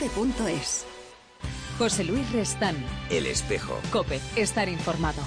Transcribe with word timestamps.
cope.es. 0.00 0.86
José 1.78 2.04
Luis 2.04 2.32
Restán. 2.32 2.76
El 3.10 3.26
espejo. 3.26 3.78
Cope, 3.92 4.20
estar 4.36 4.68
informado. 4.68 5.22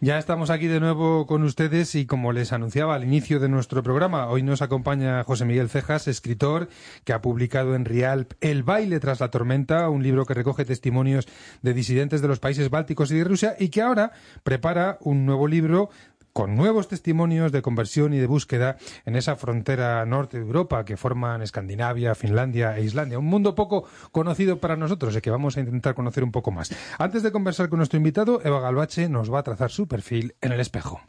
Ya 0.00 0.18
estamos 0.18 0.50
aquí 0.50 0.66
de 0.66 0.80
nuevo 0.80 1.26
con 1.26 1.44
ustedes 1.44 1.94
y 1.94 2.04
como 2.04 2.32
les 2.32 2.52
anunciaba 2.52 2.94
al 2.94 3.04
inicio 3.04 3.40
de 3.40 3.48
nuestro 3.48 3.82
programa, 3.82 4.28
hoy 4.28 4.42
nos 4.42 4.60
acompaña 4.60 5.24
José 5.24 5.46
Miguel 5.46 5.70
Cejas, 5.70 6.08
escritor 6.08 6.68
que 7.04 7.14
ha 7.14 7.22
publicado 7.22 7.74
en 7.74 7.86
Rialp 7.86 8.32
El 8.42 8.64
baile 8.64 9.00
tras 9.00 9.20
la 9.20 9.30
tormenta, 9.30 9.88
un 9.88 10.02
libro 10.02 10.26
que 10.26 10.34
recoge 10.34 10.66
testimonios 10.66 11.26
de 11.62 11.72
disidentes 11.72 12.20
de 12.20 12.28
los 12.28 12.38
países 12.38 12.68
bálticos 12.68 13.10
y 13.12 13.16
de 13.16 13.24
Rusia 13.24 13.56
y 13.58 13.68
que 13.68 13.80
ahora 13.80 14.12
prepara 14.42 14.98
un 15.00 15.24
nuevo 15.24 15.48
libro 15.48 15.88
con 16.34 16.56
nuevos 16.56 16.88
testimonios 16.88 17.52
de 17.52 17.62
conversión 17.62 18.12
y 18.12 18.18
de 18.18 18.26
búsqueda 18.26 18.76
en 19.06 19.16
esa 19.16 19.36
frontera 19.36 20.04
norte 20.04 20.36
de 20.36 20.44
Europa 20.44 20.84
que 20.84 20.98
forman 20.98 21.40
Escandinavia, 21.40 22.14
Finlandia 22.14 22.76
e 22.76 22.82
Islandia. 22.82 23.18
Un 23.18 23.26
mundo 23.26 23.54
poco 23.54 23.86
conocido 24.10 24.58
para 24.58 24.76
nosotros 24.76 25.16
y 25.16 25.20
que 25.20 25.30
vamos 25.30 25.56
a 25.56 25.60
intentar 25.60 25.94
conocer 25.94 26.24
un 26.24 26.32
poco 26.32 26.50
más. 26.50 26.74
Antes 26.98 27.22
de 27.22 27.32
conversar 27.32 27.68
con 27.68 27.78
nuestro 27.78 27.96
invitado, 27.96 28.40
Eva 28.44 28.60
Galvache 28.60 29.08
nos 29.08 29.32
va 29.32 29.38
a 29.38 29.42
trazar 29.44 29.70
su 29.70 29.86
perfil 29.86 30.34
en 30.40 30.52
el 30.52 30.60
espejo. 30.60 31.00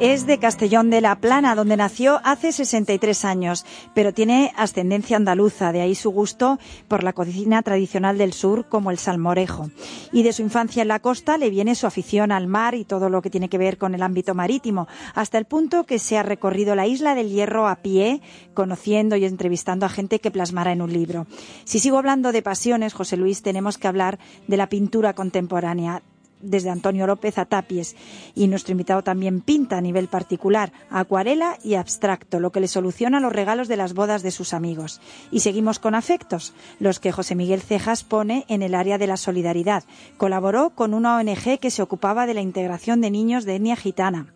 Es 0.00 0.26
de 0.26 0.38
Castellón 0.38 0.90
de 0.90 1.00
la 1.00 1.20
Plana, 1.20 1.54
donde 1.54 1.76
nació 1.76 2.20
hace 2.24 2.50
63 2.50 3.24
años, 3.24 3.64
pero 3.94 4.12
tiene 4.12 4.52
ascendencia 4.56 5.16
andaluza, 5.16 5.70
de 5.70 5.82
ahí 5.82 5.94
su 5.94 6.10
gusto 6.10 6.58
por 6.88 7.04
la 7.04 7.12
cocina 7.12 7.62
tradicional 7.62 8.18
del 8.18 8.32
sur, 8.32 8.68
como 8.68 8.90
el 8.90 8.98
salmorejo. 8.98 9.70
Y 10.10 10.24
de 10.24 10.32
su 10.32 10.42
infancia 10.42 10.82
en 10.82 10.88
la 10.88 10.98
costa 10.98 11.38
le 11.38 11.48
viene 11.48 11.76
su 11.76 11.86
afición 11.86 12.32
al 12.32 12.48
mar 12.48 12.74
y 12.74 12.84
todo 12.84 13.08
lo 13.08 13.22
que 13.22 13.30
tiene 13.30 13.48
que 13.48 13.56
ver 13.56 13.78
con 13.78 13.94
el 13.94 14.02
ámbito 14.02 14.34
marítimo, 14.34 14.88
hasta 15.14 15.38
el 15.38 15.44
punto 15.44 15.84
que 15.84 16.00
se 16.00 16.18
ha 16.18 16.24
recorrido 16.24 16.74
la 16.74 16.88
isla 16.88 17.14
del 17.14 17.30
Hierro 17.30 17.68
a 17.68 17.76
pie, 17.76 18.20
conociendo 18.52 19.14
y 19.14 19.24
entrevistando 19.24 19.86
a 19.86 19.90
gente 19.90 20.18
que 20.18 20.32
plasmará 20.32 20.72
en 20.72 20.82
un 20.82 20.92
libro. 20.92 21.28
Si 21.62 21.78
sigo 21.78 21.98
hablando 21.98 22.32
de 22.32 22.42
pasiones, 22.42 22.94
José 22.94 23.16
Luis, 23.16 23.42
tenemos 23.42 23.78
que 23.78 23.86
hablar 23.86 24.18
de 24.48 24.56
la 24.56 24.68
pintura 24.68 25.14
contemporánea 25.14 26.02
desde 26.44 26.70
Antonio 26.70 27.06
López 27.06 27.38
a 27.38 27.44
Tapies. 27.44 27.96
Y 28.34 28.48
nuestro 28.48 28.72
invitado 28.72 29.02
también 29.02 29.40
pinta 29.40 29.78
a 29.78 29.80
nivel 29.80 30.08
particular, 30.08 30.72
acuarela 30.90 31.58
y 31.62 31.74
abstracto, 31.74 32.40
lo 32.40 32.52
que 32.52 32.60
le 32.60 32.68
soluciona 32.68 33.20
los 33.20 33.32
regalos 33.32 33.68
de 33.68 33.76
las 33.76 33.94
bodas 33.94 34.22
de 34.22 34.30
sus 34.30 34.54
amigos. 34.54 35.00
Y 35.30 35.40
seguimos 35.40 35.78
con 35.78 35.94
afectos, 35.94 36.54
los 36.78 37.00
que 37.00 37.12
José 37.12 37.34
Miguel 37.34 37.62
Cejas 37.62 38.04
pone 38.04 38.44
en 38.48 38.62
el 38.62 38.74
área 38.74 38.98
de 38.98 39.06
la 39.06 39.16
solidaridad. 39.16 39.84
Colaboró 40.16 40.70
con 40.70 40.94
una 40.94 41.16
ONG 41.16 41.58
que 41.58 41.70
se 41.70 41.82
ocupaba 41.82 42.26
de 42.26 42.34
la 42.34 42.42
integración 42.42 43.00
de 43.00 43.10
niños 43.10 43.44
de 43.44 43.56
etnia 43.56 43.76
gitana. 43.76 44.33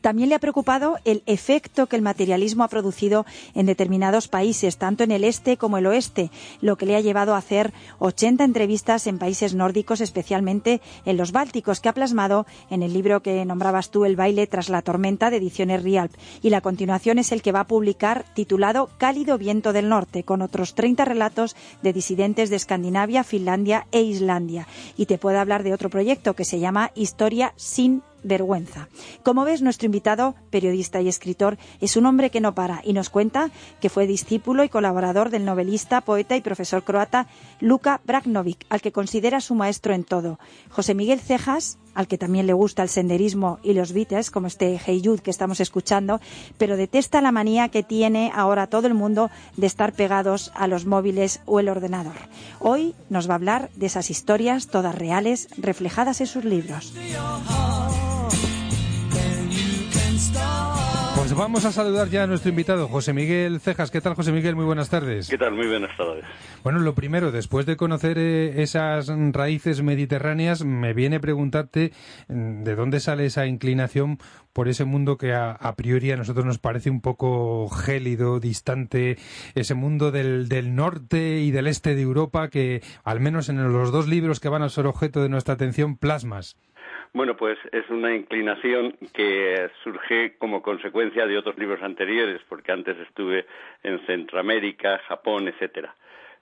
También 0.00 0.28
le 0.28 0.34
ha 0.34 0.40
preocupado 0.40 0.98
el 1.04 1.22
efecto 1.26 1.86
que 1.86 1.96
el 1.96 2.02
materialismo 2.02 2.64
ha 2.64 2.68
producido 2.68 3.26
en 3.54 3.66
determinados 3.66 4.28
países, 4.28 4.76
tanto 4.78 5.04
en 5.04 5.10
el 5.10 5.24
este 5.24 5.56
como 5.56 5.78
el 5.78 5.86
oeste, 5.86 6.30
lo 6.60 6.76
que 6.76 6.86
le 6.86 6.96
ha 6.96 7.00
llevado 7.00 7.34
a 7.34 7.38
hacer 7.38 7.72
80 7.98 8.44
entrevistas 8.44 9.06
en 9.06 9.18
países 9.18 9.54
nórdicos, 9.54 10.00
especialmente 10.00 10.80
en 11.04 11.16
los 11.16 11.32
bálticos, 11.32 11.80
que 11.80 11.88
ha 11.88 11.94
plasmado 11.94 12.46
en 12.70 12.82
el 12.82 12.92
libro 12.92 13.22
que 13.22 13.44
nombrabas 13.44 13.90
tú, 13.90 14.04
El 14.04 14.16
baile 14.16 14.46
tras 14.46 14.68
la 14.68 14.82
tormenta, 14.82 15.30
de 15.30 15.36
Ediciones 15.36 15.82
Rialp. 15.82 16.12
Y 16.42 16.50
la 16.50 16.60
continuación 16.60 17.18
es 17.18 17.32
el 17.32 17.42
que 17.42 17.52
va 17.52 17.60
a 17.60 17.66
publicar 17.66 18.24
titulado 18.34 18.90
Cálido 18.98 19.38
viento 19.38 19.72
del 19.72 19.88
norte, 19.88 20.24
con 20.24 20.42
otros 20.42 20.74
30 20.74 21.04
relatos 21.04 21.56
de 21.82 21.92
disidentes 21.92 22.50
de 22.50 22.56
Escandinavia, 22.56 23.24
Finlandia 23.24 23.86
e 23.92 24.02
Islandia. 24.02 24.66
Y 24.96 25.06
te 25.06 25.18
puedo 25.18 25.38
hablar 25.38 25.62
de 25.62 25.74
otro 25.74 25.90
proyecto 25.90 26.34
que 26.34 26.44
se 26.44 26.60
llama 26.60 26.90
Historia 26.94 27.52
sin 27.56 28.02
vergüenza. 28.22 28.88
Como 29.22 29.44
ves, 29.44 29.62
nuestro 29.62 29.86
invitado, 29.86 30.34
periodista 30.50 31.00
y 31.00 31.08
escritor, 31.08 31.58
es 31.80 31.96
un 31.96 32.06
hombre 32.06 32.30
que 32.30 32.40
no 32.40 32.54
para 32.54 32.80
y 32.84 32.92
nos 32.92 33.10
cuenta 33.10 33.50
que 33.80 33.88
fue 33.88 34.06
discípulo 34.06 34.64
y 34.64 34.68
colaborador 34.68 35.30
del 35.30 35.44
novelista, 35.44 36.00
poeta 36.00 36.36
y 36.36 36.40
profesor 36.40 36.82
croata 36.82 37.26
Luka 37.60 38.00
Bragnovic, 38.04 38.64
al 38.68 38.80
que 38.80 38.92
considera 38.92 39.40
su 39.40 39.54
maestro 39.54 39.94
en 39.94 40.04
todo. 40.04 40.38
José 40.70 40.94
Miguel 40.94 41.20
Cejas, 41.20 41.78
al 41.94 42.06
que 42.06 42.18
también 42.18 42.46
le 42.46 42.52
gusta 42.52 42.82
el 42.82 42.88
senderismo 42.88 43.58
y 43.62 43.74
los 43.74 43.92
Beatles, 43.92 44.30
como 44.30 44.46
este 44.46 44.80
Hey 44.84 45.02
Jude 45.04 45.22
que 45.22 45.30
estamos 45.30 45.60
escuchando, 45.60 46.20
pero 46.58 46.76
detesta 46.76 47.20
la 47.20 47.32
manía 47.32 47.68
que 47.68 47.82
tiene 47.82 48.32
ahora 48.34 48.68
todo 48.68 48.86
el 48.86 48.94
mundo 48.94 49.30
de 49.56 49.66
estar 49.66 49.92
pegados 49.92 50.52
a 50.54 50.66
los 50.66 50.86
móviles 50.86 51.40
o 51.46 51.60
el 51.60 51.68
ordenador. 51.68 52.14
Hoy 52.58 52.94
nos 53.08 53.28
va 53.28 53.34
a 53.34 53.36
hablar 53.36 53.70
de 53.74 53.86
esas 53.86 54.10
historias, 54.10 54.68
todas 54.68 54.94
reales, 54.94 55.48
reflejadas 55.56 56.20
en 56.20 56.26
sus 56.26 56.44
libros. 56.44 56.94
Pues 61.30 61.38
vamos 61.38 61.64
a 61.64 61.70
saludar 61.70 62.08
ya 62.08 62.24
a 62.24 62.26
nuestro 62.26 62.50
invitado, 62.50 62.88
José 62.88 63.12
Miguel 63.12 63.60
Cejas. 63.60 63.92
¿Qué 63.92 64.00
tal, 64.00 64.14
José 64.14 64.32
Miguel? 64.32 64.56
Muy 64.56 64.64
buenas 64.64 64.90
tardes. 64.90 65.28
¿Qué 65.28 65.38
tal? 65.38 65.54
Muy 65.54 65.68
buenas 65.68 65.96
tardes. 65.96 66.24
Bueno, 66.64 66.80
lo 66.80 66.96
primero, 66.96 67.30
después 67.30 67.66
de 67.66 67.76
conocer 67.76 68.18
eh, 68.18 68.64
esas 68.64 69.06
raíces 69.30 69.80
mediterráneas, 69.80 70.64
me 70.64 70.92
viene 70.92 71.16
a 71.16 71.20
preguntarte 71.20 71.92
mm, 72.26 72.64
de 72.64 72.74
dónde 72.74 72.98
sale 72.98 73.26
esa 73.26 73.46
inclinación 73.46 74.18
por 74.52 74.66
ese 74.66 74.84
mundo 74.84 75.18
que 75.18 75.32
a, 75.32 75.74
priori 75.76 76.10
a 76.10 76.16
nosotros 76.16 76.44
nos 76.44 76.58
parece 76.58 76.90
un 76.90 77.00
poco 77.00 77.68
gélido, 77.68 78.40
distante, 78.40 79.16
ese 79.54 79.74
mundo 79.74 80.10
del, 80.10 80.48
del 80.48 80.74
norte 80.74 81.42
y 81.42 81.52
del 81.52 81.68
este 81.68 81.94
de 81.94 82.02
Europa 82.02 82.48
que, 82.48 82.82
al 83.04 83.20
menos 83.20 83.48
en 83.48 83.72
los 83.72 83.92
dos 83.92 84.08
libros 84.08 84.40
que 84.40 84.48
van 84.48 84.62
a 84.62 84.68
ser 84.68 84.88
objeto 84.88 85.22
de 85.22 85.28
nuestra 85.28 85.54
atención, 85.54 85.96
plasmas. 85.96 86.56
Bueno, 87.12 87.36
pues 87.36 87.58
es 87.72 87.88
una 87.90 88.14
inclinación 88.14 88.96
que 89.12 89.68
surge 89.82 90.36
como 90.38 90.62
consecuencia 90.62 91.26
de 91.26 91.38
otros 91.38 91.58
libros 91.58 91.82
anteriores, 91.82 92.40
porque 92.48 92.70
antes 92.70 92.96
estuve 92.98 93.46
en 93.82 93.98
Centroamérica, 94.06 94.98
Japón, 95.08 95.48
etcétera. 95.48 95.94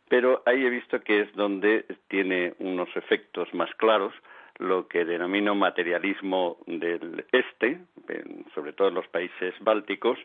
Pero 0.08 0.42
ahí 0.44 0.66
he 0.66 0.70
visto 0.70 1.00
que 1.00 1.20
es 1.20 1.32
donde 1.34 1.86
tiene 2.08 2.54
unos 2.58 2.88
efectos 2.96 3.52
más 3.54 3.74
claros 3.76 4.12
lo 4.58 4.88
que 4.88 5.04
denomino 5.04 5.54
materialismo 5.54 6.58
del 6.66 7.24
este, 7.32 7.78
sobre 8.54 8.72
todo 8.72 8.88
en 8.88 8.94
los 8.94 9.06
países 9.08 9.54
bálticos, 9.60 10.18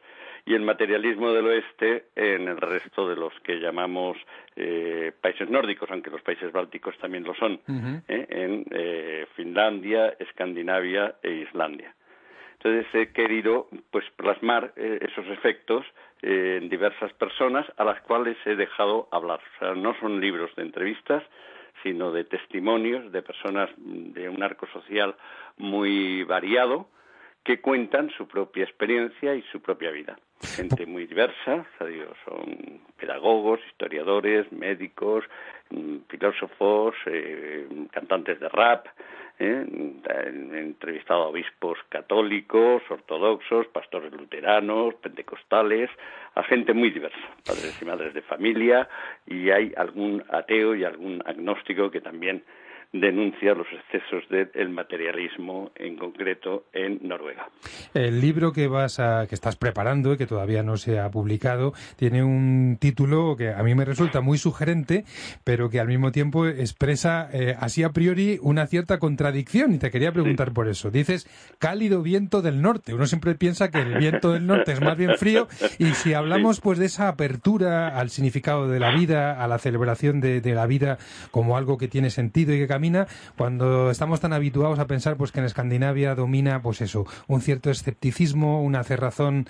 y 0.45 0.55
el 0.55 0.61
materialismo 0.61 1.31
del 1.31 1.47
oeste 1.47 2.05
en 2.15 2.47
el 2.47 2.57
resto 2.57 3.07
de 3.07 3.15
los 3.15 3.33
que 3.41 3.59
llamamos 3.59 4.17
eh, 4.55 5.13
países 5.21 5.49
nórdicos, 5.49 5.89
aunque 5.89 6.09
los 6.09 6.21
países 6.21 6.51
bálticos 6.51 6.97
también 6.97 7.23
lo 7.23 7.33
son, 7.35 7.61
¿eh? 8.07 8.25
en 8.29 8.65
eh, 8.71 9.25
Finlandia, 9.35 10.15
Escandinavia 10.19 11.15
e 11.21 11.31
Islandia. 11.31 11.93
Entonces 12.53 12.85
he 12.93 13.11
querido 13.11 13.67
pues 13.91 14.05
plasmar 14.15 14.71
esos 14.77 15.27
efectos 15.27 15.85
en 16.21 16.69
diversas 16.69 17.11
personas 17.13 17.65
a 17.75 17.83
las 17.83 17.99
cuales 18.01 18.37
he 18.45 18.55
dejado 18.55 19.09
hablar. 19.11 19.41
O 19.55 19.59
sea, 19.59 19.75
no 19.75 19.93
son 19.99 20.21
libros 20.21 20.55
de 20.55 20.63
entrevistas, 20.63 21.23
sino 21.83 22.11
de 22.11 22.23
testimonios 22.23 23.11
de 23.11 23.21
personas 23.21 23.69
de 23.77 24.29
un 24.29 24.41
arco 24.41 24.65
social 24.67 25.15
muy 25.57 26.23
variado 26.23 26.87
que 27.43 27.59
cuentan 27.59 28.09
su 28.17 28.27
propia 28.27 28.63
experiencia 28.63 29.35
y 29.35 29.41
su 29.51 29.61
propia 29.61 29.91
vida. 29.91 30.17
Gente 30.43 30.85
muy 30.85 31.07
diversa, 31.07 31.65
son 32.25 32.81
pedagogos, 32.99 33.59
historiadores, 33.67 34.51
médicos, 34.51 35.23
mm, 35.69 35.97
filósofos, 36.09 36.95
eh, 37.05 37.67
cantantes 37.91 38.39
de 38.39 38.49
rap, 38.49 38.87
¿eh? 39.39 39.65
he 40.53 40.59
entrevistado 40.59 41.23
a 41.23 41.27
obispos 41.27 41.79
católicos, 41.89 42.83
ortodoxos, 42.89 43.67
pastores 43.67 44.11
luteranos, 44.13 44.93
pentecostales, 44.95 45.89
a 46.35 46.43
gente 46.43 46.73
muy 46.73 46.91
diversa, 46.91 47.19
padres 47.45 47.77
y 47.81 47.85
madres 47.85 48.13
de 48.13 48.21
familia, 48.21 48.87
y 49.25 49.49
hay 49.49 49.73
algún 49.77 50.23
ateo 50.29 50.75
y 50.75 50.83
algún 50.83 51.21
agnóstico 51.25 51.89
que 51.89 52.01
también 52.01 52.43
denuncia 52.93 53.55
los 53.55 53.65
excesos 53.73 54.23
del 54.29 54.69
materialismo, 54.69 55.71
en 55.75 55.97
concreto 55.97 56.65
en 56.73 56.99
Noruega. 57.01 57.49
El 57.95 58.21
libro 58.21 58.53
que 58.53 58.67
vas 58.67 58.99
a, 58.99 59.25
que 59.27 59.33
estás 59.33 59.55
preparando 59.55 60.13
y 60.13 60.17
que 60.17 60.27
todavía 60.27 60.61
no 60.61 60.77
se 60.77 60.99
ha 60.99 61.09
publicado 61.09 61.73
tiene 61.95 62.23
un 62.23 62.77
título 62.79 63.35
que 63.35 63.49
a 63.49 63.63
mí 63.63 63.73
me 63.73 63.83
resulta 63.83 64.21
muy 64.21 64.37
sugerente, 64.37 65.05
pero 65.43 65.71
que 65.71 65.79
al 65.79 65.87
mismo 65.87 66.11
tiempo 66.11 66.45
expresa 66.45 67.29
eh, 67.33 67.55
así 67.59 67.81
a 67.81 67.89
priori 67.89 68.37
una 68.43 68.67
cierta 68.67 68.99
contradicción 68.99 69.73
y 69.73 69.79
te 69.79 69.89
quería 69.89 70.11
preguntar 70.11 70.53
por 70.53 70.67
eso. 70.67 70.91
Dices 70.91 71.27
cálido 71.57 72.03
viento 72.03 72.43
del 72.43 72.61
norte. 72.61 72.93
Uno 72.93 73.07
siempre 73.07 73.33
piensa 73.33 73.71
que 73.71 73.79
el 73.79 73.97
viento 73.97 74.33
del 74.33 74.45
norte 74.45 74.71
es 74.71 74.81
más 74.81 74.97
bien 74.97 75.17
frío 75.17 75.47
y 75.79 75.85
si 75.95 76.13
hablamos 76.13 76.61
pues 76.61 76.77
de 76.77 76.85
esa 76.85 77.07
apertura 77.07 77.97
al 77.99 78.11
significado 78.11 78.67
de 78.67 78.79
la 78.79 78.93
vida, 78.93 79.43
a 79.43 79.47
la 79.47 79.57
celebración 79.57 80.21
de, 80.21 80.41
de 80.41 80.53
la 80.53 80.67
vida 80.67 80.99
como 81.31 81.57
algo 81.57 81.79
que 81.79 81.87
tiene 81.87 82.11
sentido 82.11 82.53
y 82.53 82.59
que 82.59 82.67
cambia 82.67 82.82
cuando 83.37 83.89
estamos 83.89 84.19
tan 84.19 84.33
habituados 84.33 84.79
a 84.79 84.87
pensar 84.87 85.15
pues 85.17 85.31
que 85.31 85.39
en 85.39 85.45
Escandinavia 85.45 86.15
domina 86.15 86.61
pues 86.61 86.81
eso, 86.81 87.05
un 87.27 87.41
cierto 87.41 87.69
escepticismo, 87.69 88.61
una 88.61 88.83
cerrazón, 88.83 89.45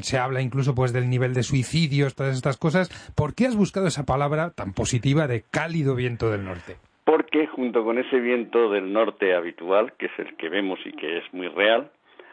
se 0.00 0.18
habla 0.18 0.40
incluso 0.40 0.74
pues 0.74 0.92
del 0.92 1.08
nivel 1.08 1.34
de 1.34 1.42
suicidios, 1.42 2.14
todas 2.14 2.36
estas 2.36 2.56
cosas. 2.56 2.88
¿Por 3.14 3.34
qué 3.34 3.46
has 3.46 3.56
buscado 3.56 3.86
esa 3.86 4.04
palabra 4.04 4.50
tan 4.50 4.72
positiva 4.72 5.26
de 5.26 5.44
cálido 5.50 5.94
viento 5.94 6.30
del 6.30 6.44
norte? 6.44 6.76
Porque 7.04 7.46
junto 7.46 7.84
con 7.84 7.98
ese 7.98 8.20
viento 8.20 8.70
del 8.70 8.92
norte 8.92 9.34
habitual, 9.34 9.92
que 9.98 10.06
es 10.06 10.18
el 10.18 10.36
que 10.36 10.48
vemos 10.48 10.78
y 10.84 10.92
que 10.92 11.18
es 11.18 11.24
muy 11.32 11.48
real, 11.48 11.90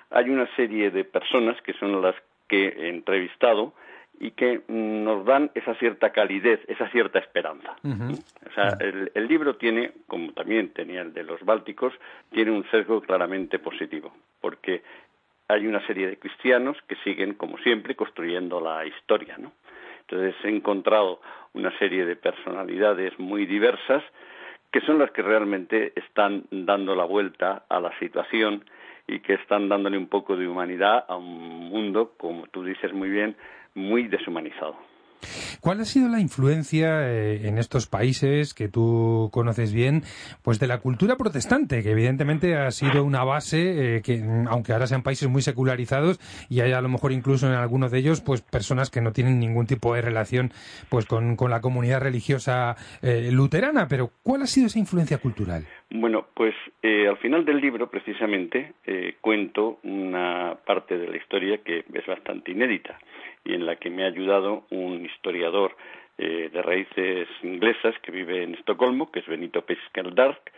hay 0.10 0.30
una 0.30 0.48
serie 0.56 0.92
de 0.92 1.04
personas 1.04 1.62
que 1.62 1.74
son 1.74 2.02
las 2.02 2.16
que 2.48 2.68
he 2.68 2.90
entrevistado 2.90 3.74
y 4.19 4.31
que 4.31 4.62
nos 4.68 5.25
dan 5.25 5.52
esa 5.54 5.75
cierta 5.75 6.12
calidez, 6.12 6.60
esa 6.68 6.90
cierta 6.90 7.19
esperanza. 7.19 7.75
O 7.84 8.54
sea, 8.54 8.78
el, 8.80 9.12
el, 9.14 9.28
libro 9.28 9.56
tiene, 9.56 9.92
como 10.08 10.31
también 10.34 10.69
tenía 10.69 11.02
el 11.02 11.14
de 11.14 11.24
los 11.24 11.44
bálticos, 11.44 11.94
tiene 12.31 12.52
un 12.52 12.64
sesgo 12.72 13.02
claramente 13.02 13.60
positivo, 13.60 14.12
porque 14.42 14.81
hay 15.48 15.68
una 15.68 15.86
serie 15.86 16.08
de 16.08 16.18
cristianos 16.18 16.78
que 16.88 16.96
siguen, 17.04 17.36
como 17.36 17.58
siempre, 17.60 17.96
construyendo 17.96 18.60
la 18.60 18.86
historia, 18.86 19.38
¿no? 19.38 19.52
Entonces 20.02 20.36
he 20.44 20.50
encontrado 20.50 21.22
una 21.54 21.78
serie 21.78 22.06
de 22.06 22.16
personalidades 22.16 23.18
muy 23.19 23.46
diversas 23.46 24.04
que 24.72 24.81
son 24.81 25.00
las 25.00 25.12
que 25.12 25.22
realmente 25.22 25.94
están 25.96 26.44
dando 26.52 26.96
la 26.96 27.06
vuelta 27.06 27.64
a 27.69 27.80
la 27.80 27.98
situación 28.00 28.66
y 29.08 29.19
que 29.19 29.36
están 29.36 29.69
dándole 29.69 29.98
un 29.98 30.08
poco 30.08 30.36
de 30.36 30.48
humanidad 30.48 31.06
a 31.08 31.16
un 31.16 31.69
mundo, 31.69 32.14
como 32.18 32.48
tú 32.48 32.64
dices 32.64 32.94
muy 32.94 33.10
bien, 33.10 33.36
muy 33.78 34.08
deshumanizado. 34.08 34.76
¿Cuál 35.62 35.82
ha 35.82 35.86
sido 35.86 36.10
la 36.10 36.20
influencia 36.20 37.10
eh, 37.10 37.48
en 37.48 37.58
estos 37.58 37.88
países 37.88 38.54
que 38.54 38.70
tú 38.70 39.30
conoces 39.32 39.74
bien, 39.74 40.04
pues 40.44 40.60
de 40.60 40.68
la 40.68 40.80
cultura 40.80 41.18
protestante, 41.18 41.82
que 41.84 41.92
evidentemente 41.92 42.56
ha 42.56 42.70
sido 42.72 43.04
una 43.04 43.24
base 43.24 43.98
eh, 43.98 44.02
que, 44.02 44.24
aunque 44.50 44.74
ahora 44.74 44.88
sean 44.88 45.04
países 45.04 45.28
muy 45.30 45.42
secularizados 45.42 46.20
y 46.50 46.62
hay 46.62 46.72
a 46.74 46.82
lo 46.82 46.90
mejor 46.90 47.12
incluso 47.12 47.48
en 47.48 47.54
algunos 47.54 47.92
de 47.92 48.00
ellos, 48.00 48.22
pues 48.22 48.42
personas 48.42 48.90
que 48.90 49.02
no 49.02 49.12
tienen 49.12 49.40
ningún 49.40 49.66
tipo 49.66 49.94
de 49.96 50.02
relación, 50.02 50.52
pues 50.90 51.06
con, 51.06 51.36
la 51.50 51.62
comunidad 51.62 52.02
religiosa 52.02 52.76
eh, 53.02 53.30
luterana, 53.32 53.88
pero 53.88 54.12
¿cuál 54.22 54.44
ha 54.44 54.48
sido 54.48 54.68
esa 54.68 54.80
influencia 54.80 55.18
cultural? 55.18 55.66
Bueno, 55.89 56.28
pues 56.34 56.54
al 56.84 57.18
final 57.18 57.45
del 57.45 57.62
libro, 57.62 57.89
precisamente, 57.89 58.74
cuento 59.22 59.80
una 59.84 60.57
parte 60.66 60.98
de 60.98 61.07
la 61.07 61.16
historia 61.16 61.60
que 61.60 61.86
es 61.94 62.06
bastante 62.06 62.51
inédita 62.51 63.00
y 63.45 63.54
en 63.54 63.66
la 63.66 63.78
que 63.78 63.89
me 63.89 64.04
ha 64.04 64.07
ayudado 64.07 64.66
un 64.69 65.06
historiador 65.06 65.75
eh, 66.19 66.50
de 66.51 66.62
raíces 66.63 67.28
inglesas 67.44 67.94
que 68.01 68.12
vive 68.12 68.42
en 68.42 68.56
Estocolmo, 68.56 69.12
que 69.12 69.19
es 69.19 69.28
Benito 69.28 69.62
Pescardark, 69.62 70.51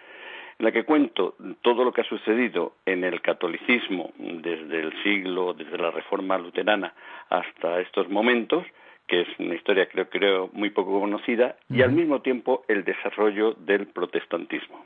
en 0.57 0.65
la 0.65 0.71
que 0.71 0.85
cuento 0.85 1.35
todo 1.61 1.83
lo 1.83 1.91
que 1.91 1.99
ha 1.99 2.05
sucedido 2.05 2.75
en 2.85 3.03
el 3.03 3.19
catolicismo 3.21 4.13
desde 4.17 4.79
el 4.79 5.03
siglo, 5.03 5.53
desde 5.53 5.77
la 5.77 5.91
reforma 5.91 6.37
luterana 6.37 6.93
hasta 7.29 7.81
estos 7.81 8.07
momentos, 8.07 8.65
que 9.05 9.21
es 9.21 9.27
una 9.37 9.55
historia 9.55 9.87
creo, 9.87 10.09
creo 10.09 10.49
muy 10.53 10.69
poco 10.69 10.97
conocida, 10.97 11.57
y 11.69 11.81
al 11.81 11.91
mismo 11.91 12.21
tiempo 12.21 12.63
el 12.69 12.85
desarrollo 12.85 13.51
del 13.53 13.87
protestantismo. 13.87 14.85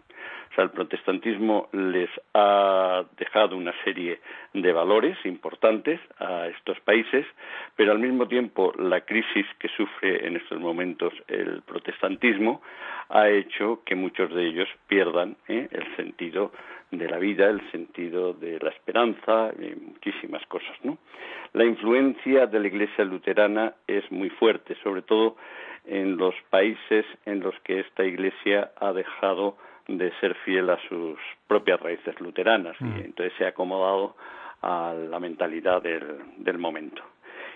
O 0.53 0.55
sea, 0.55 0.65
el 0.65 0.69
protestantismo 0.69 1.67
les 1.71 2.11
ha 2.35 3.03
dejado 3.17 3.57
una 3.57 3.73
serie 3.83 4.19
de 4.53 4.71
valores 4.71 5.17
importantes 5.25 5.99
a 6.19 6.45
estos 6.45 6.79
países, 6.81 7.25
pero 7.75 7.91
al 7.91 7.97
mismo 7.97 8.27
tiempo 8.27 8.71
la 8.77 9.01
crisis 9.01 9.47
que 9.57 9.67
sufre 9.69 10.27
en 10.27 10.35
estos 10.35 10.59
momentos 10.59 11.11
el 11.27 11.63
protestantismo 11.63 12.61
ha 13.09 13.29
hecho 13.29 13.81
que 13.83 13.95
muchos 13.95 14.31
de 14.31 14.45
ellos 14.45 14.69
pierdan 14.87 15.37
¿eh? 15.47 15.67
el 15.71 15.95
sentido 15.95 16.51
de 16.91 17.09
la 17.09 17.17
vida, 17.17 17.49
el 17.49 17.71
sentido 17.71 18.33
de 18.33 18.59
la 18.59 18.69
esperanza 18.69 19.51
y 19.59 19.73
muchísimas 19.73 20.45
cosas. 20.45 20.77
La 21.53 21.65
influencia 21.65 22.45
de 22.45 22.59
la 22.59 22.67
Iglesia 22.67 23.03
luterana 23.05 23.73
es 23.87 24.03
muy 24.11 24.29
fuerte, 24.29 24.75
sobre 24.83 25.01
todo 25.01 25.35
en 25.85 26.15
los 26.15 26.35
países 26.51 27.05
en 27.25 27.39
los 27.39 27.59
que 27.61 27.79
esta 27.79 28.05
Iglesia 28.05 28.71
ha 28.79 28.93
dejado 28.93 29.57
de 29.87 30.11
ser 30.19 30.35
fiel 30.45 30.69
a 30.69 30.77
sus 30.87 31.19
propias 31.47 31.79
raíces 31.79 32.19
luteranas 32.21 32.75
y 32.79 32.85
mm. 32.85 32.97
entonces 33.05 33.33
se 33.37 33.45
ha 33.45 33.49
acomodado 33.49 34.15
a 34.61 34.93
la 34.93 35.19
mentalidad 35.19 35.81
del, 35.81 36.19
del 36.37 36.57
momento. 36.57 37.03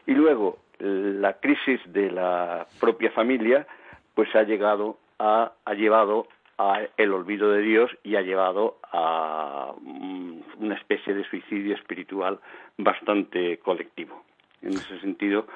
Y 0.06 0.14
luego, 0.14 0.60
la 0.80 1.34
crisis 1.40 1.80
de 1.86 2.12
la 2.12 2.68
propia 2.80 3.12
familia, 3.12 3.66
pues 4.14 4.34
ha 4.36 4.44
llegado 4.44 4.98
a, 5.20 5.52
ha 5.66 5.74
llevado 5.74 6.28
a 6.58 6.82
el 6.98 7.14
olvido 7.14 7.52
de 7.52 7.62
Dios 7.62 7.92
y 8.04 8.16
ha 8.16 8.22
llevado 8.22 8.78
a 8.92 9.74
mm, 9.80 10.40
una 10.60 10.76
especie 10.76 11.14
de 11.14 11.24
suicidio 11.26 11.76
espiritual 11.76 12.40
bastante 12.78 13.60
colectivo. 13.60 14.24
En 14.62 14.74
ese 14.74 15.00
sentido, 15.00 15.48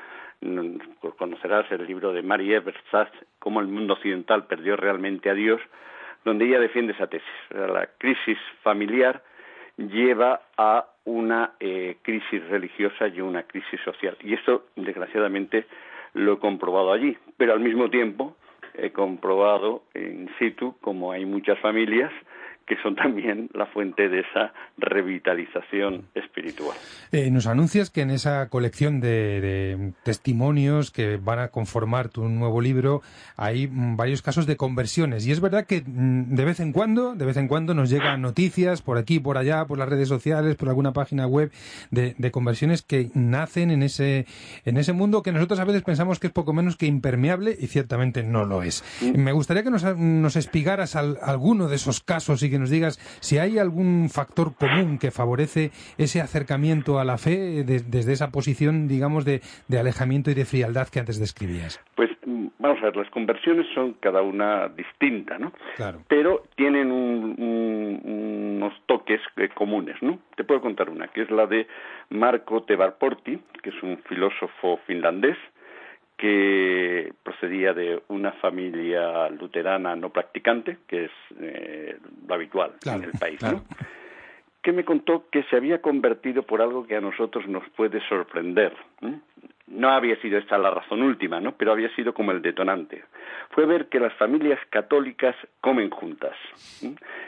mm, 0.41 0.77
conocerás 1.17 1.71
el 1.71 1.85
libro 1.85 2.13
de 2.13 2.21
Marie 2.21 2.57
Eberstadt, 2.57 3.13
Cómo 3.39 3.59
el 3.59 3.67
mundo 3.67 3.93
occidental 3.93 4.45
perdió 4.45 4.75
realmente 4.75 5.29
a 5.29 5.33
Dios, 5.33 5.59
donde 6.23 6.45
ella 6.45 6.59
defiende 6.59 6.93
esa 6.93 7.07
tesis. 7.07 7.27
La 7.49 7.87
crisis 7.97 8.37
familiar 8.61 9.23
lleva 9.77 10.41
a 10.57 10.85
una 11.05 11.53
eh, 11.59 11.97
crisis 12.01 12.43
religiosa 12.49 13.07
y 13.07 13.21
una 13.21 13.43
crisis 13.43 13.79
social. 13.81 14.17
Y 14.21 14.33
esto, 14.33 14.65
desgraciadamente, 14.75 15.65
lo 16.13 16.33
he 16.33 16.39
comprobado 16.39 16.91
allí. 16.91 17.17
Pero 17.37 17.53
al 17.53 17.59
mismo 17.59 17.89
tiempo 17.89 18.35
he 18.73 18.91
comprobado 18.91 19.83
in 19.95 20.29
situ 20.39 20.75
como 20.81 21.11
hay 21.11 21.25
muchas 21.25 21.59
familias 21.59 22.11
que 22.65 22.77
son 22.81 22.95
también 22.95 23.49
la 23.53 23.65
fuente 23.65 24.07
de 24.09 24.21
esa 24.21 24.53
revitalización 24.77 26.05
espiritual. 26.15 26.77
Eh, 27.11 27.29
nos 27.31 27.47
anuncias 27.47 27.89
que 27.89 28.01
en 28.01 28.11
esa 28.11 28.47
colección 28.49 29.01
de, 29.01 29.93
testimonios 30.03 30.91
que 30.91 31.17
van 31.17 31.39
a 31.39 31.49
conformar 31.49 32.09
tu 32.09 32.27
nuevo 32.27 32.61
libro 32.61 33.01
hay 33.35 33.67
mm, 33.67 33.97
varios 33.97 34.21
casos 34.21 34.45
de 34.45 34.57
conversiones 34.57 35.25
y 35.25 35.31
es 35.31 35.41
verdad 35.41 35.65
que 35.65 35.81
mm, 35.85 36.35
de 36.35 36.45
vez 36.45 36.59
en 36.59 36.71
cuando, 36.71 37.15
de 37.15 37.25
vez 37.25 37.37
en 37.37 37.47
cuando 37.47 37.73
nos 37.73 37.89
llegan 37.89 38.21
noticias 38.21 38.81
por 38.81 38.97
aquí, 38.97 39.19
por 39.19 39.37
allá, 39.37 39.65
por 39.65 39.77
las 39.77 39.89
redes 39.89 40.07
sociales, 40.07 40.55
por 40.55 40.69
alguna 40.69 40.93
página 40.93 41.27
web 41.27 41.51
de, 41.89 42.31
conversiones 42.31 42.81
que 42.81 43.09
nacen 43.13 43.71
en 43.71 43.83
ese 43.83 44.25
en 44.63 44.77
ese 44.77 44.93
mundo 44.93 45.21
que 45.21 45.33
nosotros 45.33 45.59
a 45.59 45.65
veces 45.65 45.83
pensamos 45.83 46.19
que 46.19 46.27
es 46.27 46.33
poco 46.33 46.53
menos 46.53 46.77
que 46.77 46.85
impermeable 46.85 47.55
y 47.59 47.67
ciertamente 47.67 48.23
no 48.23 48.45
lo 48.45 48.63
es. 48.63 48.83
Me 49.01 49.33
gustaría 49.33 49.63
que 49.63 49.69
nos, 49.69 49.83
nos 49.97 50.35
explicaras 50.37 50.95
alguno 50.95 51.67
de 51.67 51.75
esos 51.75 51.99
casos 51.99 52.41
y 52.43 52.49
que 52.51 52.59
nos 52.59 52.69
digas 52.69 52.99
si 53.21 53.39
hay 53.39 53.57
algún 53.57 54.09
factor 54.09 54.55
común 54.55 54.99
que 54.99 55.11
favorece 55.11 55.71
ese 55.97 56.21
acercamiento 56.21 56.99
a 56.99 57.05
la 57.05 57.17
fe 57.17 57.63
desde 57.63 58.11
esa 58.13 58.31
posición, 58.31 58.87
digamos, 58.87 59.25
de, 59.25 59.41
alejamiento 59.79 60.29
y 60.29 60.35
de 60.35 60.45
frialdad 60.45 60.87
que 60.89 60.99
antes 60.99 61.19
describías. 61.19 61.83
Pues 61.95 62.11
mm, 62.25 62.47
vamos 62.59 62.77
a 62.81 62.85
ver, 62.85 62.97
las 62.97 63.09
conversiones 63.09 63.65
son 63.73 63.93
cada 63.93 64.21
una 64.21 64.67
distinta, 64.69 65.39
¿no? 65.39 65.51
Claro. 65.75 66.01
Pero 66.07 66.43
tienen 66.55 66.91
unos 66.91 68.73
toques 68.85 69.21
eh, 69.37 69.49
comunes, 69.53 69.95
¿no? 70.01 70.19
Te 70.35 70.43
puedo 70.43 70.61
contar 70.61 70.89
una, 70.89 71.07
que 71.07 71.23
es 71.23 71.31
la 71.31 71.47
de 71.47 71.67
Marco 72.09 72.63
Tevarporti, 72.63 73.39
que 73.63 73.69
es 73.69 73.83
un 73.83 73.97
filósofo 74.07 74.79
finlandés, 74.85 75.37
que 76.21 77.11
procedía 77.23 77.73
de 77.73 77.99
una 78.09 78.31
familia 78.33 79.27
luterana 79.29 79.95
no 79.95 80.09
practicante, 80.11 80.77
que 80.87 81.05
es 81.05 81.11
eh, 81.39 81.97
lo 82.27 82.35
habitual 82.35 82.73
en 82.85 83.03
el 83.05 83.11
país, 83.13 83.41
¿no? 83.41 83.63
Que 84.61 84.71
me 84.71 84.85
contó 84.85 85.25
que 85.31 85.43
se 85.43 85.55
había 85.55 85.81
convertido 85.81 86.43
por 86.43 86.61
algo 86.61 86.85
que 86.85 86.95
a 86.95 87.01
nosotros 87.01 87.47
nos 87.47 87.67
puede 87.71 87.99
sorprender. 88.07 88.73
No 89.67 89.89
había 89.89 90.17
sido 90.17 90.37
esta 90.37 90.57
la 90.57 90.69
razón 90.69 91.01
última, 91.01 91.39
¿no? 91.39 91.53
Pero 91.53 91.71
había 91.71 91.89
sido 91.95 92.13
como 92.13 92.31
el 92.31 92.41
detonante. 92.41 93.03
Fue 93.51 93.65
ver 93.65 93.87
que 93.87 93.99
las 93.99 94.13
familias 94.15 94.59
católicas 94.69 95.35
comen 95.61 95.89
juntas. 95.89 96.35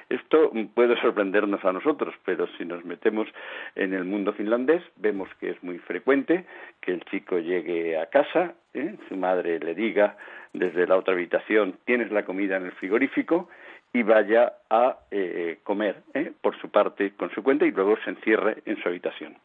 Esto 0.10 0.52
puede 0.74 1.00
sorprendernos 1.02 1.63
a 1.63 1.72
nosotros, 1.72 2.13
pero 2.25 2.48
si 2.58 2.66
nos 2.66 2.84
metemos 2.84 3.28
en 3.75 3.94
el 3.94 4.04
mundo 4.04 4.34
finlandés, 4.34 4.84
vemos 4.98 5.30
que 5.40 5.52
es 5.52 5.63
muy 5.63 5.80
frecuente 5.80 6.46
que 6.82 6.92
el 6.92 7.04
chico 7.06 7.40
llegue 7.40 7.98
a 7.98 8.08
casa, 8.08 8.54
¿eh? 8.74 8.96
su 9.08 9.16
madre 9.16 9.60
le 9.60 9.74
diga 9.74 10.18
desde 10.52 10.86
la 10.86 10.98
otra 10.98 11.13
habitación, 11.13 11.78
tienes 11.86 12.12
la 12.12 12.25
comida 12.25 12.58
en 12.58 12.66
el 12.66 12.72
frigorífico, 12.74 13.50
y 13.94 14.02
vaya 14.02 14.54
a 14.70 14.98
eh, 15.12 15.60
comer 15.64 16.02
¿eh? 16.16 16.32
por 16.42 16.60
su 16.60 16.70
parte 16.70 17.14
con 17.16 17.30
su 17.32 17.44
cuenta 17.44 17.66
y 17.66 17.72
luego 17.72 17.96
se 18.04 18.10
encierre 18.10 18.58
en 18.66 18.82
su 18.82 18.90
habitación. 18.90 19.38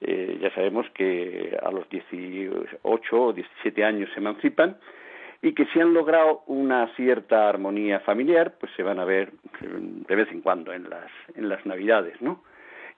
Eh, 0.00 0.38
ya 0.40 0.52
sabemos 0.54 0.86
que 0.90 1.56
a 1.62 1.70
los 1.70 1.88
18 1.88 2.76
o 3.12 3.32
17 3.32 3.84
años 3.84 4.10
se 4.12 4.20
emancipan 4.20 4.76
y 5.42 5.52
que 5.52 5.66
si 5.66 5.80
han 5.80 5.94
logrado 5.94 6.42
una 6.46 6.88
cierta 6.96 7.48
armonía 7.48 8.00
familiar, 8.00 8.54
pues 8.58 8.72
se 8.76 8.82
van 8.82 8.98
a 8.98 9.04
ver 9.04 9.32
de 9.60 10.16
vez 10.16 10.28
en 10.32 10.40
cuando 10.40 10.72
en 10.72 10.90
las, 10.90 11.10
en 11.36 11.48
las 11.48 11.64
Navidades, 11.64 12.20
¿no? 12.20 12.42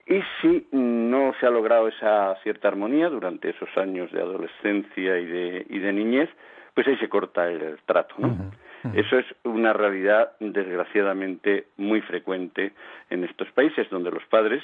Y 0.06 0.22
si 0.40 0.66
no 0.72 1.34
se 1.38 1.46
ha 1.46 1.50
logrado 1.50 1.88
esa 1.88 2.34
cierta 2.42 2.68
armonía 2.68 3.10
durante 3.10 3.50
esos 3.50 3.68
años 3.76 4.10
de 4.10 4.20
adolescencia 4.20 5.18
y 5.18 5.26
de, 5.26 5.66
y 5.68 5.78
de 5.78 5.92
niñez, 5.92 6.30
pues 6.74 6.86
ahí 6.88 6.96
se 6.96 7.08
corta 7.08 7.48
el, 7.48 7.78
trato, 7.84 8.14
¿no? 8.18 8.50
Eso 8.94 9.18
es 9.18 9.26
una 9.44 9.72
realidad 9.72 10.32
desgraciadamente 10.40 11.66
muy 11.76 12.00
frecuente 12.00 12.72
en 13.10 13.24
estos 13.24 13.50
países 13.52 13.88
donde 13.90 14.10
los 14.10 14.24
padres 14.24 14.62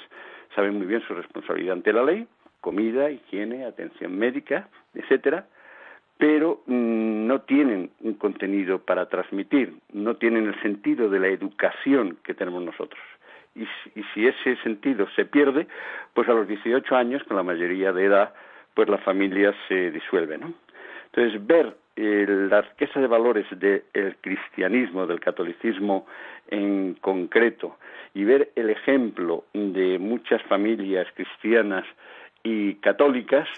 saben 0.55 0.79
muy 0.79 0.87
bien 0.87 1.03
su 1.07 1.15
responsabilidad 1.15 1.75
ante 1.75 1.93
la 1.93 2.03
ley, 2.03 2.27
comida, 2.61 3.11
higiene, 3.11 3.67
atención 3.67 4.17
médica, 4.17 4.69
etcétera, 4.95 5.47
pero 6.17 6.63
mm, 6.67 7.27
no 7.27 7.43
tienen 7.43 7.91
un 8.01 8.15
contenido 8.15 8.79
para 8.79 9.07
transmitir, 9.07 9.75
no 9.93 10.17
tienen 10.17 10.47
el 10.47 10.61
sentido 10.63 11.11
de 11.11 11.21
la 11.21 11.29
educación 11.29 12.17
que 12.25 12.35
tenemos 12.35 12.63
nosotros. 12.63 13.03
y, 13.55 13.67
si 14.13 14.27
ese 14.27 14.57
sentido 14.63 15.07
se 15.17 15.25
pierde, 15.25 15.67
pues 16.13 16.29
a 16.29 16.35
los 16.35 16.47
18 16.47 16.95
años, 16.95 17.23
con 17.25 17.37
la 17.37 17.43
mayoría 17.43 17.91
de 17.93 18.05
edad, 18.05 18.35
pues 18.75 18.89
la 18.89 18.99
familia 18.99 19.55
se 19.69 19.91
disuelve, 19.91 20.37
¿no? 20.37 20.53
Entonces, 21.07 21.47
ver 21.47 21.75
eh, 21.97 22.27
la 22.29 22.61
riqueza 22.63 23.01
de 23.01 23.07
valores 23.07 23.47
del 23.59 24.17
cristianismo, 24.21 25.07
del 25.07 25.21
catolicismo 25.21 26.07
en 26.49 26.95
concreto, 27.01 27.77
y 28.15 28.25
ver 28.25 28.51
el 28.55 28.71
ejemplo 28.71 29.45
de 29.53 29.99
muchas 29.99 30.43
familias 30.43 31.07
cristianas 31.15 31.85
y 32.43 32.75
católicas, 32.77 33.49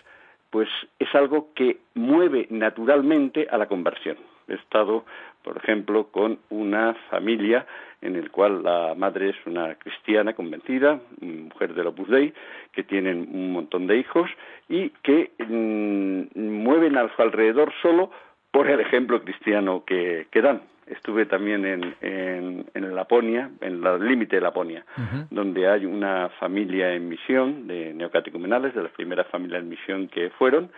pues 0.50 0.68
es 0.98 1.14
algo 1.14 1.48
que 1.54 1.78
mueve 1.94 2.46
naturalmente 2.50 3.46
a 3.50 3.58
la 3.58 3.66
conversión. 3.66 4.16
He 4.48 4.54
estado, 4.54 5.04
por 5.42 5.58
ejemplo, 5.58 6.08
con 6.10 6.38
una 6.48 6.94
familia 7.10 7.66
en 8.00 8.20
la 8.20 8.28
cual 8.30 8.62
la 8.62 8.94
madre 8.96 9.30
es 9.30 9.36
una 9.46 9.74
cristiana 9.74 10.32
convencida, 10.32 11.00
mujer 11.20 11.74
del 11.74 11.88
Opus 11.88 12.08
Dei, 12.08 12.32
que 12.72 12.84
tienen 12.84 13.28
un 13.32 13.52
montón 13.52 13.86
de 13.86 13.98
hijos 13.98 14.30
y 14.68 14.90
que 15.02 15.32
mm, 15.38 16.40
mueven 16.40 16.96
a 16.96 17.14
su 17.14 17.22
alrededor 17.22 17.72
solo 17.82 18.10
por 18.50 18.70
el 18.70 18.80
ejemplo 18.80 19.22
cristiano 19.22 19.84
que, 19.84 20.26
dan. 20.34 20.62
Estuve 20.86 21.26
también 21.26 21.66
en, 21.66 21.94
en, 22.00 22.94
Laponia, 22.94 23.50
en 23.60 23.84
el 23.84 24.06
límite 24.06 24.36
de 24.36 24.42
Laponia, 24.42 24.84
donde 25.30 25.68
hay 25.68 25.84
una 25.84 26.30
familia 26.40 26.94
en 26.94 27.08
misión 27.08 27.66
de 27.66 27.92
neocatecumenales, 27.92 28.74
de 28.74 28.82
las 28.82 28.92
primeras 28.92 29.26
familias 29.28 29.62
en 29.62 29.68
misión 29.68 30.08
que 30.08 30.30
fueron, 30.30 30.70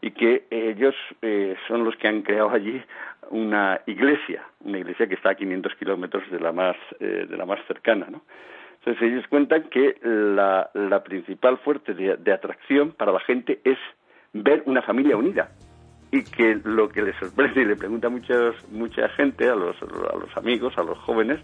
y 0.00 0.10
que 0.12 0.46
ellos 0.50 0.94
eh, 1.20 1.54
son 1.68 1.84
los 1.84 1.94
que 1.96 2.08
han 2.08 2.22
creado 2.22 2.50
allí 2.50 2.82
una 3.30 3.80
iglesia, 3.86 4.42
una 4.60 4.78
iglesia 4.78 5.06
que 5.06 5.14
está 5.14 5.30
a 5.30 5.34
500 5.34 5.74
kilómetros 5.76 6.28
de 6.30 6.40
la 6.40 6.52
más 6.52 6.76
eh, 6.98 7.26
de 7.28 7.36
la 7.36 7.46
más 7.46 7.60
cercana, 7.66 8.08
¿no? 8.10 8.22
Entonces 8.78 9.02
ellos 9.02 9.24
cuentan 9.28 9.64
que 9.70 9.96
la, 10.02 10.68
la 10.74 11.04
principal 11.04 11.56
fuerte 11.58 11.94
de, 11.94 12.32
atracción 12.32 12.90
para 12.90 13.12
la 13.12 13.20
gente 13.20 13.60
es 13.62 13.78
ver 14.32 14.64
una 14.66 14.82
familia 14.82 15.16
unida 15.16 15.50
y 16.12 16.22
que 16.22 16.60
lo 16.64 16.90
que 16.90 17.02
les 17.02 17.16
sorprende 17.16 17.62
y 17.62 17.64
le 17.64 17.74
pregunta 17.74 18.10
muchos, 18.10 18.54
mucha 18.70 19.08
gente, 19.08 19.48
a 19.48 19.54
los, 19.54 19.74
a 19.82 20.16
los 20.16 20.36
amigos, 20.36 20.76
a 20.76 20.82
los 20.82 20.98
jóvenes, 20.98 21.40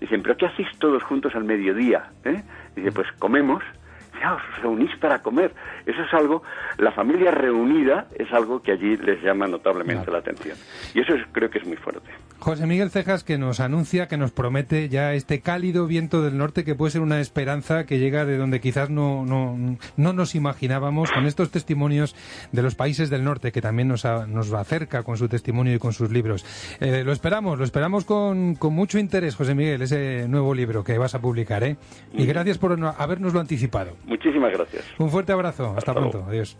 dicen, 0.00 0.22
¿pero 0.22 0.36
qué 0.38 0.46
hacéis 0.46 0.68
todos 0.78 1.02
juntos 1.02 1.34
al 1.34 1.44
mediodía? 1.44 2.10
¿Eh? 2.24 2.42
Dice, 2.74 2.92
pues 2.92 3.06
comemos 3.18 3.62
ya 4.20 4.34
os 4.34 4.42
reunís 4.62 4.94
para 4.96 5.22
comer. 5.22 5.52
Eso 5.84 6.02
es 6.02 6.14
algo, 6.14 6.42
la 6.78 6.92
familia 6.92 7.30
reunida 7.30 8.06
es 8.18 8.32
algo 8.32 8.60
que 8.62 8.72
allí 8.72 8.96
les 8.96 9.22
llama 9.22 9.46
notablemente 9.46 10.10
la 10.10 10.18
atención. 10.18 10.56
Y 10.94 11.00
eso 11.00 11.14
creo 11.32 11.50
que 11.50 11.58
es 11.58 11.66
muy 11.66 11.76
fuerte. 11.76 12.10
José 12.38 12.66
Miguel 12.66 12.90
Cejas 12.90 13.24
que 13.24 13.38
nos 13.38 13.60
anuncia, 13.60 14.08
que 14.08 14.16
nos 14.16 14.30
promete 14.30 14.88
ya 14.88 15.14
este 15.14 15.40
cálido 15.40 15.86
viento 15.86 16.22
del 16.22 16.36
norte 16.36 16.64
que 16.64 16.74
puede 16.74 16.92
ser 16.92 17.00
una 17.00 17.20
esperanza 17.20 17.86
que 17.86 17.98
llega 17.98 18.24
de 18.24 18.36
donde 18.36 18.60
quizás 18.60 18.90
no, 18.90 19.24
no, 19.24 19.56
no 19.96 20.12
nos 20.12 20.34
imaginábamos 20.34 21.10
con 21.10 21.26
estos 21.26 21.50
testimonios 21.50 22.14
de 22.52 22.62
los 22.62 22.74
países 22.74 23.10
del 23.10 23.24
norte 23.24 23.52
que 23.52 23.60
también 23.60 23.88
nos, 23.88 24.04
nos 24.04 24.52
acerca 24.52 25.02
con 25.02 25.16
su 25.16 25.28
testimonio 25.28 25.74
y 25.74 25.78
con 25.78 25.92
sus 25.92 26.10
libros. 26.10 26.44
Eh, 26.80 27.02
lo 27.04 27.12
esperamos, 27.12 27.58
lo 27.58 27.64
esperamos 27.64 28.04
con, 28.04 28.54
con 28.54 28.74
mucho 28.74 28.98
interés, 28.98 29.34
José 29.34 29.54
Miguel, 29.54 29.82
ese 29.82 30.28
nuevo 30.28 30.54
libro 30.54 30.84
que 30.84 30.98
vas 30.98 31.14
a 31.14 31.20
publicar. 31.20 31.64
¿eh? 31.64 31.76
Y 32.12 32.26
gracias 32.26 32.58
por 32.58 32.76
habernoslo 32.98 33.40
anticipado. 33.40 33.96
Muchísimas 34.06 34.52
gracias. 34.52 34.84
Un 34.98 35.10
fuerte 35.10 35.32
abrazo. 35.32 35.74
Hasta, 35.76 35.92
pronto. 35.92 36.24
Adiós. 36.28 36.56